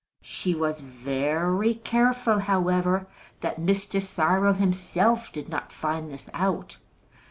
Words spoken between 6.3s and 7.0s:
out.